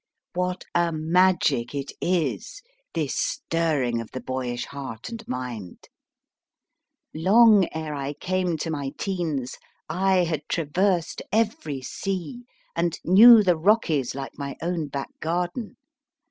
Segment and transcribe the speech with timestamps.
[0.33, 2.63] What a magic it is,
[2.95, 5.89] this stirring of the boyish heart and mind!
[7.13, 12.45] Long ere I came to my teens I had traversed every sea
[12.75, 15.77] and knew the Rockies like my own back garden.